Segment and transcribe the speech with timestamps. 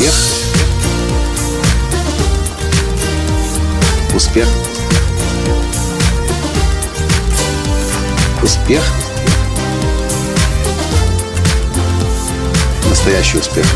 [0.00, 0.14] Успех.
[4.14, 4.48] Успех.
[8.42, 8.82] Успех.
[12.88, 13.66] Настоящий успех.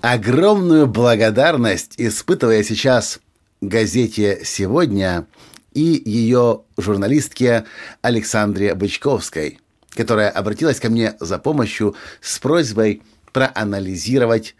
[0.00, 3.20] Огромную благодарность испытывая сейчас
[3.60, 5.26] газете «Сегодня»
[5.74, 7.66] и ее журналистке
[8.00, 9.60] Александре Бычковской,
[9.90, 13.02] которая обратилась ко мне за помощью с просьбой
[13.32, 14.54] проанализировать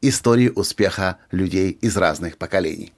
[0.00, 2.92] истории успеха людей из разных поколений.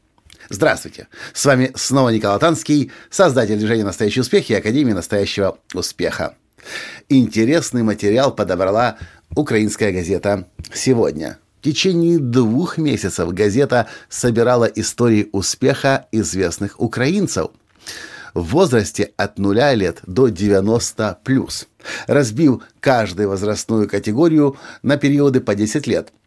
[0.48, 1.08] Здравствуйте!
[1.32, 6.36] С вами снова Николай Танский, создатель движения «Настоящий успех» и Академии настоящего успеха.
[7.08, 8.98] Интересный материал подобрала
[9.34, 11.38] украинская газета «Сегодня».
[11.60, 17.50] В течение двух месяцев газета собирала истории успеха известных украинцев
[18.34, 21.68] в возрасте от 0 лет до 90 плюс,
[22.06, 26.12] разбив каждую возрастную категорию на периоды по 10 лет–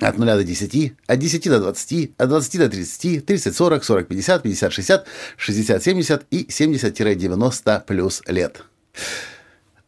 [0.00, 4.08] от 0 до 10, от 10 до 20, от 20 до 30, 30, 40, 40,
[4.08, 5.06] 50, 50, 60,
[5.36, 8.64] 60, 70 и 70-90 плюс лет.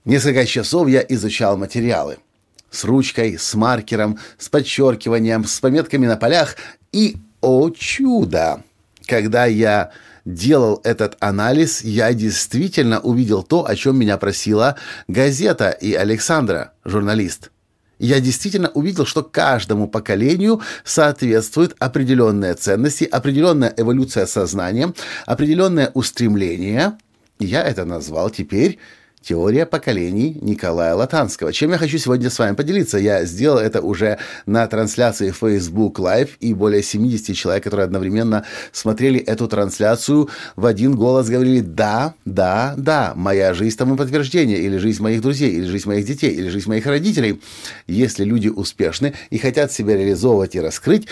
[0.04, 2.18] Несколько часов я изучал материалы–
[2.72, 6.56] с ручкой, с маркером, с подчеркиванием, с пометками на полях.
[6.90, 8.64] И, о чудо,
[9.06, 9.92] когда я
[10.24, 14.76] делал этот анализ, я действительно увидел то, о чем меня просила
[15.08, 17.50] газета и Александра, журналист.
[17.98, 24.92] Я действительно увидел, что каждому поколению соответствуют определенные ценности, определенная эволюция сознания,
[25.24, 26.98] определенное устремление.
[27.38, 28.80] Я это назвал теперь
[29.22, 31.52] Теория поколений Николая Латанского.
[31.52, 32.98] Чем я хочу сегодня с вами поделиться?
[32.98, 39.20] Я сделал это уже на трансляции Facebook Live, и более 70 человек, которые одновременно смотрели
[39.20, 45.00] эту трансляцию, в один голос говорили «Да, да, да, моя жизнь тому подтверждение», или «Жизнь
[45.00, 47.40] моих друзей», или «Жизнь моих детей», или «Жизнь моих родителей».
[47.86, 51.06] Если люди успешны и хотят себя реализовывать и раскрыть,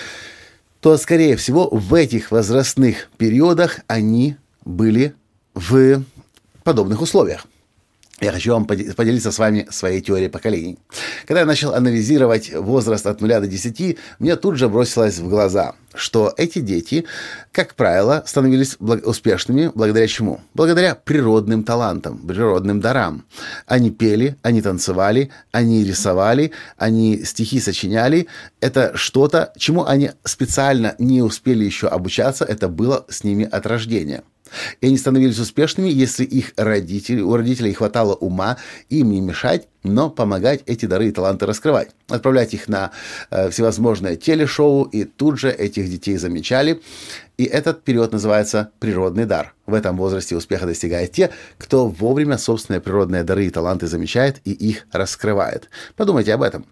[0.81, 5.15] то, скорее всего, в этих возрастных периодах они были
[5.55, 6.03] в
[6.65, 7.47] подобных условиях.
[8.21, 10.79] Я хочу вам поделиться с вами своей теорией поколений.
[11.27, 15.75] Когда я начал анализировать возраст от 0 до 10, мне тут же бросилось в глаза,
[15.95, 17.07] что эти дети,
[17.51, 20.41] как правило, становились успешными благодаря чему?
[20.53, 23.25] Благодаря природным талантам, природным дарам.
[23.67, 28.27] Они пели, они танцевали, они рисовали, они стихи сочиняли.
[28.61, 34.23] Это что-то, чему они специально не успели еще обучаться, это было с ними от рождения.
[34.81, 38.57] И они становились успешными, если их родители, у родителей хватало ума
[38.89, 41.91] им не мешать, но помогать эти дары и таланты раскрывать.
[42.09, 42.91] Отправлять их на
[43.31, 46.81] э, всевозможные телешоу, и тут же этих детей замечали.
[47.39, 49.55] И этот период называется природный дар.
[49.67, 54.53] В этом возрасте успеха достигают те, кто вовремя собственные природные дары и таланты замечает и
[54.53, 55.71] их раскрывает.
[55.97, 56.67] Подумайте об этом.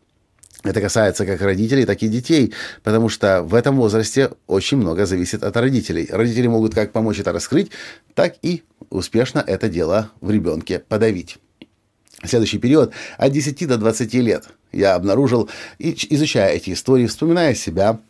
[0.64, 2.52] Это касается как родителей, так и детей,
[2.82, 6.08] потому что в этом возрасте очень много зависит от родителей.
[6.10, 7.70] Родители могут как помочь это раскрыть,
[8.14, 11.38] так и успешно это дело в ребенке подавить.
[12.24, 14.48] Следующий период от 10 до 20 лет.
[14.72, 15.48] Я обнаружил,
[15.78, 18.00] изучая эти истории, вспоминая себя,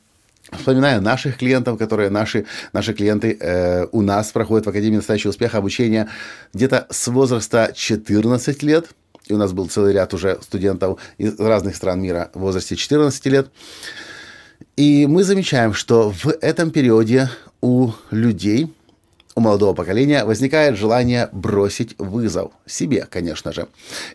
[0.51, 5.59] Вспоминая наших клиентов, которые наши, наши клиенты э, у нас проходят в Академии настоящего успеха
[5.59, 6.09] обучения
[6.55, 8.87] где-то с возраста 14 лет
[9.29, 13.27] и у нас был целый ряд уже студентов из разных стран мира в возрасте 14
[13.27, 13.49] лет.
[14.77, 17.31] И мы замечаем, что в этом периоде
[17.61, 18.73] у людей,
[19.35, 23.69] у молодого поколения возникает желание бросить вызов себе, конечно же.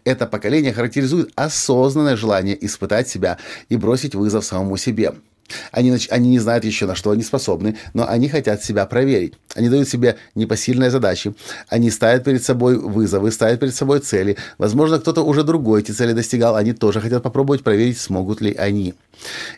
[0.04, 3.38] Это поколение характеризует осознанное желание испытать себя
[3.70, 5.14] и бросить вызов самому себе–
[5.72, 9.34] они, они не знают еще, на что они способны, но они хотят себя проверить.
[9.56, 11.36] Они дают себе непосильные задачи.
[11.68, 14.38] Они ставят перед собой вызовы, ставят перед собой цели.
[14.58, 16.56] Возможно, кто-то уже другой эти цели достигал.
[16.56, 18.96] Они тоже хотят попробовать проверить, смогут ли они.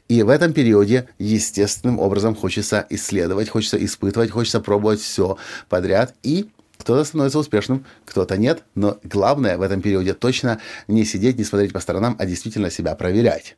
[0.10, 5.38] И в этом периоде естественным образом хочется исследовать, хочется испытывать, хочется пробовать все
[5.70, 6.14] подряд.
[6.24, 8.64] И кто-то становится успешным, кто-то нет.
[8.76, 12.96] Но главное в этом периоде точно не сидеть, не смотреть по сторонам, а действительно себя
[12.96, 13.58] проверять.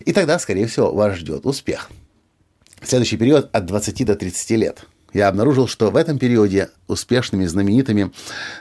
[0.00, 1.90] И тогда, скорее всего, вас ждет успех.
[2.82, 4.86] Следующий период от 20 до 30 лет.
[5.12, 8.12] Я обнаружил, что в этом периоде успешными, знаменитыми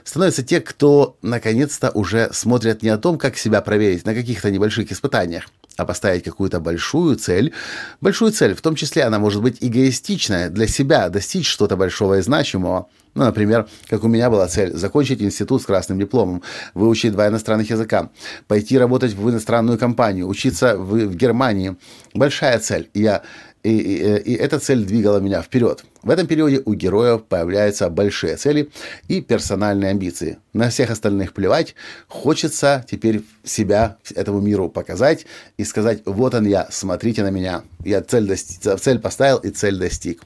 [0.04, 4.92] становятся те, кто наконец-то уже смотрят не о том, как себя проверить на каких-то небольших
[4.92, 5.48] испытаниях,
[5.78, 7.54] а поставить какую-то большую цель.
[8.02, 12.22] Большую цель, в том числе она может быть эгоистичная, для себя достичь что-то большого и
[12.22, 12.88] значимого.
[13.16, 16.44] Ну, например, как у меня была цель закончить институт с красным дипломом,
[16.76, 18.12] выучить два иностранных языка,
[18.48, 21.76] пойти работать в иностранную компанию, учиться в, в Германии.
[22.14, 22.90] Большая цель.
[22.94, 23.24] И, я,
[23.64, 25.84] и, и, и эта цель двигала меня вперед.
[26.02, 28.70] В этом периоде у героев появляются большие цели
[29.08, 30.38] и персональные амбиции.
[30.54, 31.76] На всех остальных плевать.
[32.08, 35.26] Хочется теперь себя этому миру показать
[35.58, 37.64] и сказать, вот он я, смотрите на меня.
[37.84, 40.22] Я цель, достиг, цель поставил и цель достиг.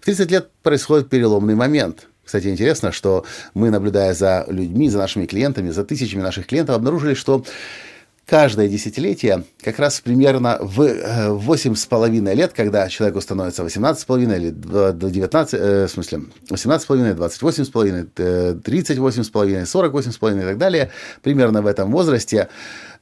[0.00, 2.06] В 30 лет происходит переломный момент.
[2.24, 3.24] Кстати, интересно, что
[3.54, 7.44] мы, наблюдая за людьми, за нашими клиентами, за тысячами наших клиентов, обнаружили, что
[8.30, 14.92] каждое десятилетие, как раз примерно в 8,5 э, лет, когда человеку становится 18,5 или до
[14.92, 20.90] 19, э, в смысле 18,5, 28,5, 38,5, 48,5 и так далее,
[21.22, 22.48] примерно в этом возрасте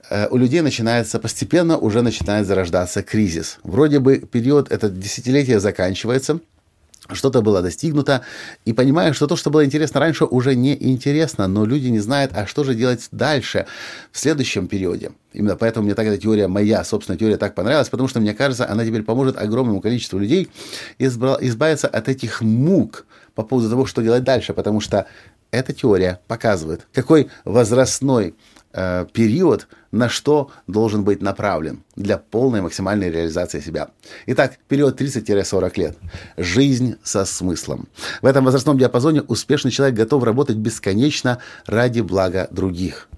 [0.09, 3.59] э, у людей начинается постепенно уже начинает зарождаться кризис.
[3.63, 6.41] Вроде бы период, это десятилетие заканчивается–
[7.12, 8.22] что-то было достигнуто,
[8.64, 12.32] и понимаю, что то, что было интересно раньше, уже не интересно, но люди не знают,
[12.34, 13.66] а что же делать дальше,
[14.12, 15.12] в следующем периоде.
[15.32, 18.69] Именно поэтому мне так эта теория, моя собственная теория так понравилась, потому что, мне кажется,
[18.69, 20.49] она теперь поможет огромному количеству людей
[20.99, 25.06] избавиться от этих мук по поводу того, что делать дальше, потому что
[25.50, 28.34] эта теория показывает, какой возрастной
[28.73, 33.88] э, период на что должен быть направлен для полной максимальной реализации себя.
[34.26, 35.97] Итак, период 30-40 лет.
[36.37, 37.88] Жизнь со смыслом.
[38.23, 43.09] В этом возрастном диапазоне успешный человек готов работать бесконечно ради блага других.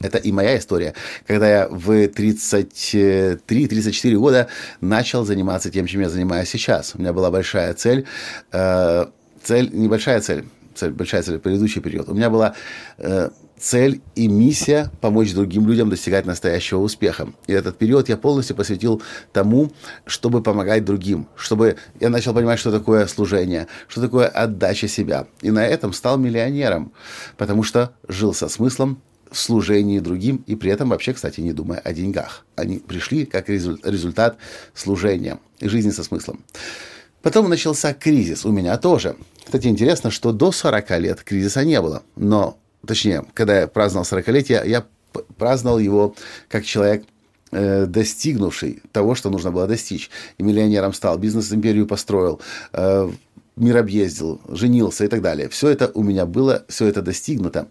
[0.00, 0.92] Это и моя история,
[1.26, 4.48] когда я в 33-34 года
[4.82, 6.94] начал заниматься тем, чем я занимаюсь сейчас.
[6.94, 8.04] У меня была большая цель,
[8.52, 9.06] э,
[9.42, 10.44] цель, небольшая цель,
[10.74, 12.10] цель, большая цель, предыдущий период.
[12.10, 12.54] У меня была
[12.98, 17.28] э, цель и миссия помочь другим людям достигать настоящего успеха.
[17.46, 19.72] И этот период я полностью посвятил тому,
[20.04, 25.26] чтобы помогать другим, чтобы я начал понимать, что такое служение, что такое отдача себя.
[25.40, 26.92] И на этом стал миллионером,
[27.36, 29.00] потому что жил со смыслом
[29.30, 32.44] в служении другим и при этом вообще, кстати, не думая о деньгах.
[32.54, 34.36] Они пришли как результат
[34.74, 36.44] служения и жизни со смыслом.
[37.22, 39.16] Потом начался кризис, у меня тоже.
[39.44, 44.66] Кстати, интересно, что до 40 лет кризиса не было, но точнее, когда я праздновал 40-летие,
[44.66, 44.86] я
[45.38, 46.14] праздновал его
[46.48, 47.04] как человек,
[47.52, 50.10] э, достигнувший того, что нужно было достичь.
[50.38, 52.40] И миллионером стал, бизнес-империю построил,
[52.72, 53.10] э,
[53.56, 55.48] мир объездил, женился и так далее.
[55.48, 57.68] Все это у меня было, все это достигнуто.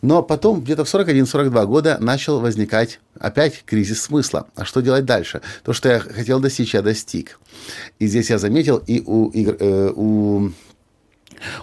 [0.00, 4.46] Но потом, где-то в 41-42 года, начал возникать опять кризис смысла.
[4.54, 5.42] А что делать дальше?
[5.64, 7.40] То, что я хотел достичь, я достиг.
[7.98, 10.50] И здесь я заметил и у, и, э, у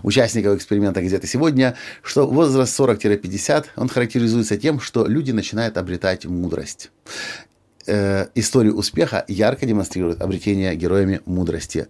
[0.04, 6.92] участников эксперимента «Где-то сегодня», что возраст 40-50, он характеризуется тем, что люди начинают обретать мудрость.
[7.88, 11.88] Э, историю успеха ярко демонстрирует обретение героями мудрости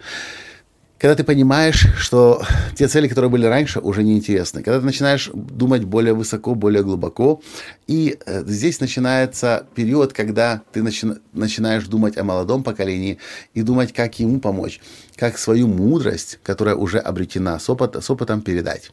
[1.01, 2.43] когда ты понимаешь, что
[2.75, 6.83] те цели, которые были раньше, уже не интересны, когда ты начинаешь думать более высоко, более
[6.83, 7.41] глубоко,
[7.87, 13.17] и э, здесь начинается период, когда ты начи- начинаешь думать о молодом поколении
[13.55, 14.79] и думать, как ему помочь,
[15.15, 18.91] как свою мудрость, которая уже обретена с, опыт, с опытом передать.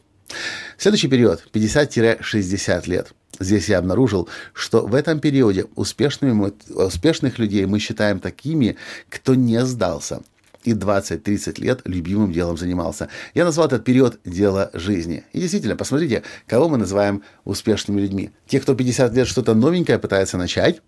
[0.79, 3.13] Следующий период 50-60 лет.
[3.39, 8.77] Здесь я обнаружил, что в этом периоде успешными, успешных людей мы считаем такими,
[9.09, 10.23] кто не сдался–
[10.63, 13.09] и 20-30 лет любимым делом занимался.
[13.33, 15.23] Я назвал этот период «дело жизни».
[15.33, 18.31] И действительно, посмотрите, кого мы называем успешными людьми.
[18.47, 20.81] Те, кто 50 лет что-то новенькое пытается начать,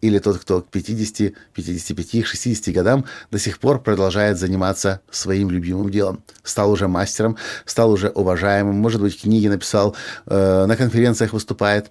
[0.00, 5.90] или тот, кто к 50, 55, 60 годам до сих пор продолжает заниматься своим любимым
[5.90, 6.22] делом.
[6.42, 9.94] Стал уже мастером, стал уже уважаемым, может быть, книги написал,
[10.26, 11.90] э, на конференциях выступает.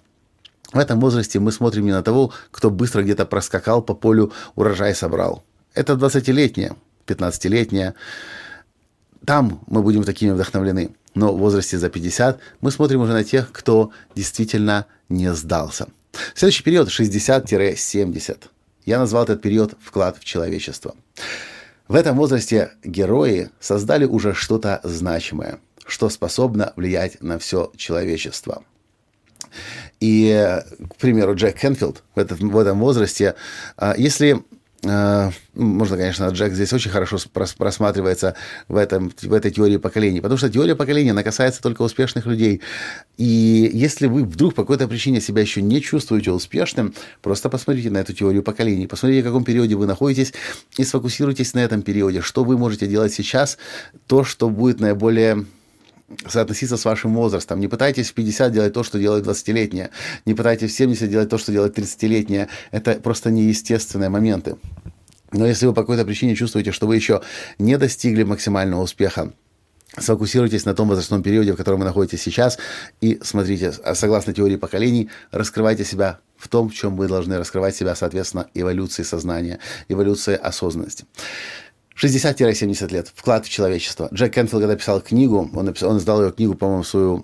[0.72, 4.94] В этом возрасте мы смотрим не на того, кто быстро где-то проскакал по полю, урожай
[4.94, 5.44] собрал.
[5.74, 7.94] Это 20-летние, 15-летняя.
[9.24, 10.94] Там мы будем такими вдохновлены.
[11.14, 15.88] Но в возрасте за 50 мы смотрим уже на тех, кто действительно не сдался.
[16.34, 18.38] Следующий период 60-70.
[18.84, 20.94] Я назвал этот период «Вклад в человечество».
[21.88, 28.64] В этом возрасте герои создали уже что-то значимое, что способно влиять на все человечество.
[30.00, 30.58] И,
[30.90, 32.18] к примеру, Джек Хенфилд в,
[32.58, 33.34] этом возрасте,
[33.76, 34.42] а, если
[34.84, 38.34] можно, конечно, Джек здесь очень хорошо просматривается
[38.66, 42.62] в, этом, в этой теории поколений, потому что теория поколений, она касается только успешных людей.
[43.16, 47.98] И если вы вдруг по какой-то причине себя еще не чувствуете успешным, просто посмотрите на
[47.98, 50.32] эту теорию поколений, посмотрите, в каком периоде вы находитесь,
[50.76, 53.58] и сфокусируйтесь на этом периоде, что вы можете делать сейчас,
[54.08, 55.46] то, что будет наиболее
[56.26, 57.60] соотноситься с вашим возрастом.
[57.60, 59.90] Не пытайтесь в 50 делать то, что делает 20-летняя.
[60.26, 62.48] Не пытайтесь в 70 делать то, что делает 30-летняя.
[62.70, 64.56] Это просто неестественные моменты.
[65.32, 67.22] Но если вы по какой-то причине чувствуете, что вы еще
[67.58, 69.32] не достигли максимального успеха,
[69.98, 72.58] сфокусируйтесь на том возрастном периоде, в котором вы находитесь сейчас,
[73.00, 77.94] и смотрите, согласно теории поколений, раскрывайте себя в том, в чем вы должны раскрывать себя,
[77.94, 81.06] соответственно, эволюции сознания, эволюции осознанности.
[82.00, 83.12] 60-70 лет.
[83.14, 84.08] Вклад в человечество.
[84.12, 87.18] Джек Кенфилд, когда писал книгу, он, написал, он издал ее книгу, по-моему, свою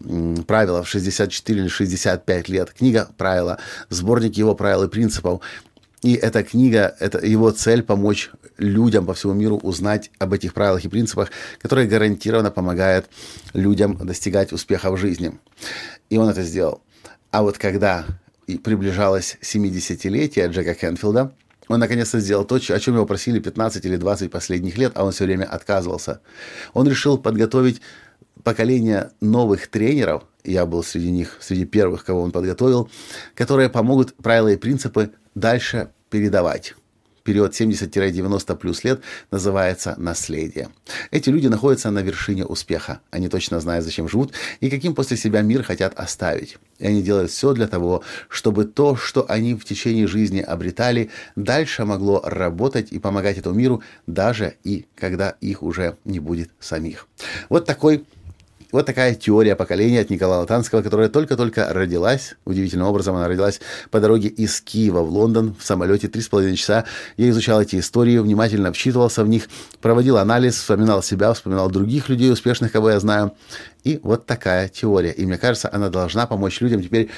[0.46, 2.72] правила в 64 или 65 лет.
[2.72, 3.58] Книга «Правила»,
[3.88, 5.40] сборник его правил и принципов.
[6.02, 10.84] И эта книга, это его цель помочь людям по всему миру узнать об этих правилах
[10.84, 13.06] и принципах, которые гарантированно помогают
[13.52, 15.32] людям достигать успеха в жизни.
[16.08, 16.82] И он это сделал.
[17.30, 18.04] А вот когда
[18.62, 21.32] приближалось 70-летие Джека Кенфилда,
[21.68, 25.12] он наконец-то сделал то, о чем его просили 15 или 20 последних лет, а он
[25.12, 26.20] все время отказывался.
[26.75, 27.80] Он решил подготовить
[28.42, 32.90] поколение новых тренеров, я был среди них, среди первых, кого он подготовил,
[33.34, 36.75] которые помогут правила и принципы дальше передавать
[37.28, 40.70] период 70-90 плюс лет называется наследие.
[41.10, 43.00] Эти люди находятся на вершине успеха.
[43.10, 46.56] Они точно знают, зачем живут и каким после себя мир хотят оставить.
[46.78, 51.85] И они делают все для того, чтобы то, что они в течение жизни обретали, дальше
[51.85, 57.08] могло работать и помогать этому миру, даже и когда их уже не будет самих.
[57.49, 58.04] Вот такой
[58.70, 62.34] вот такая теория поколения от Николая Латанского, которая только-только родилась.
[62.44, 63.60] Удивительным образом она родилась
[63.90, 66.84] по дороге из Киева в Лондон в самолете три с половиной часа.
[67.16, 69.48] Я изучал эти истории, внимательно вчитывался в них,
[69.80, 73.32] проводил анализ, вспоминал себя, вспоминал других людей успешных, кого я знаю.
[73.84, 75.12] И вот такая теория.
[75.12, 77.08] И мне кажется, она должна помочь людям теперь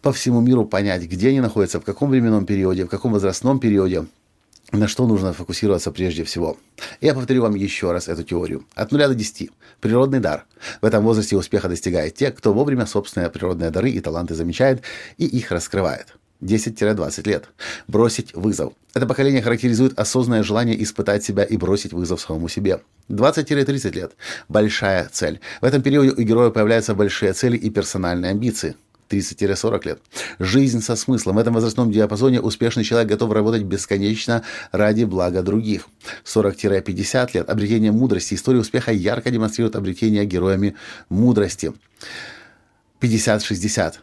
[0.00, 4.06] по всему миру понять, где они находятся, в каком временном периоде, в каком возрастном периоде,
[4.72, 6.56] на что нужно фокусироваться прежде всего.
[7.00, 8.64] Я повторю вам еще раз эту теорию.
[8.74, 9.50] От 0 до 10.
[9.80, 10.44] Природный дар.
[10.80, 14.82] В этом возрасте успеха достигает те, кто вовремя собственные природные дары и таланты замечает
[15.18, 16.16] и их раскрывает.
[16.42, 17.48] 10-20 лет.
[17.86, 18.74] Бросить вызов.
[18.94, 22.80] Это поколение характеризует осознанное желание испытать себя и бросить вызов самому себе.
[23.08, 24.12] 20-30 лет.
[24.48, 25.40] Большая цель.
[25.60, 28.76] В этом периоде у героя появляются большие цели и персональные амбиции.
[29.08, 30.00] 30-40 лет.
[30.38, 31.36] Жизнь со смыслом.
[31.36, 35.88] В этом возрастном диапазоне успешный человек готов работать бесконечно ради блага других.
[36.24, 37.48] 40-50 лет.
[37.48, 38.34] Обретение мудрости.
[38.34, 40.76] История успеха ярко демонстрирует обретение героями
[41.08, 41.72] мудрости.
[43.00, 43.94] 50-60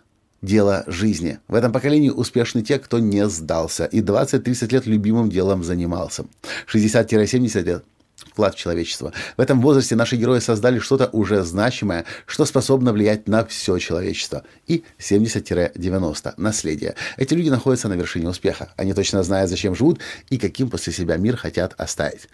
[0.41, 1.39] дело жизни.
[1.48, 6.25] В этом поколении успешны те, кто не сдался и 20-30 лет любимым делом занимался.
[6.72, 7.86] 60-70 лет
[8.33, 9.13] вклад в человечество.
[9.37, 14.43] В этом возрасте наши герои создали что-то уже значимое, что способно влиять на все человечество.
[14.67, 16.95] И 70-90– наследие.
[17.17, 18.73] Эти люди находятся на вершине успеха.
[18.75, 19.99] Они точно знают, зачем живут
[20.31, 22.27] и каким после себя мир хотят оставить.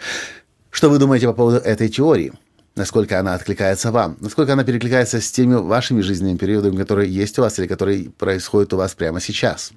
[0.71, 2.31] Что вы думаете по поводу этой теории?
[2.75, 7.41] насколько она откликается вам, насколько она перекликается с теми вашими жизненными периодами, которые есть у
[7.41, 9.73] вас или которые происходят у вас прямо сейчас.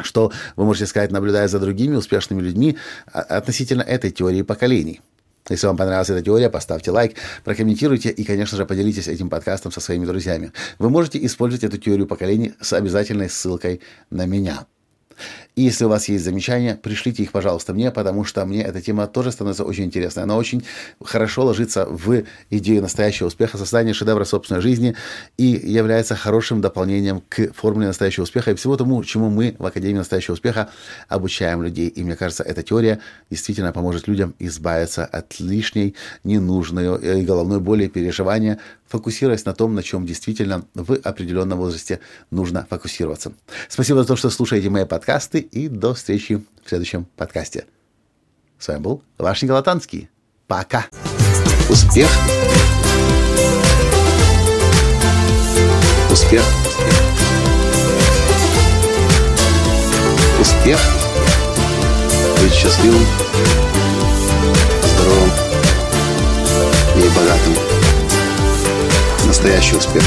[0.00, 2.76] Что вы можете сказать, наблюдая за другими успешными людьми
[3.12, 5.00] а, относительно этой теории поколений.
[5.50, 9.80] Если вам понравилась эта теория, поставьте лайк, прокомментируйте и, конечно же, поделитесь этим подкастом со
[9.80, 10.52] своими друзьями.
[10.78, 14.66] Вы можете использовать эту теорию поколений с обязательной ссылкой на меня.
[15.56, 19.06] И если у вас есть замечания, пришлите их, пожалуйста, мне, потому что мне эта тема
[19.06, 20.24] тоже становится очень интересной.
[20.24, 20.64] Она очень
[21.02, 24.96] хорошо ложится в идею настоящего успеха, создания шедевра собственной жизни
[25.36, 29.98] и является хорошим дополнением к формуле настоящего успеха и всего тому, чему мы в Академии
[29.98, 30.70] настоящего успеха
[31.08, 31.88] обучаем людей.
[31.88, 32.98] И мне кажется, эта теория
[33.30, 35.94] действительно поможет людям избавиться от лишней,
[36.24, 42.66] ненужной и головной боли переживания, фокусируясь на том, на чем действительно в определенном возрасте нужно
[42.68, 43.32] фокусироваться.
[43.68, 45.03] Спасибо за то, что слушаете мои подкасты
[45.38, 47.66] и до встречи в следующем подкасте.
[48.58, 50.08] С вами был ваш Николай Танский.
[50.46, 50.86] Пока.
[51.68, 52.08] Успех.
[56.10, 56.42] Успех.
[60.40, 60.80] Успех.
[62.40, 63.06] Быть счастливым,
[64.94, 65.30] здоровым
[66.96, 67.54] и богатым.
[69.26, 70.02] Настоящий успех.